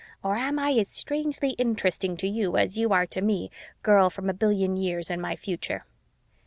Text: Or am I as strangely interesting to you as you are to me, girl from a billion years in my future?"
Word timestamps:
Or 0.23 0.35
am 0.35 0.57
I 0.57 0.71
as 0.79 0.89
strangely 0.89 1.51
interesting 1.59 2.17
to 2.17 2.27
you 2.27 2.57
as 2.57 2.75
you 2.75 2.91
are 2.91 3.05
to 3.05 3.21
me, 3.21 3.51
girl 3.83 4.09
from 4.09 4.31
a 4.31 4.33
billion 4.33 4.75
years 4.75 5.11
in 5.11 5.21
my 5.21 5.35
future?" 5.35 5.85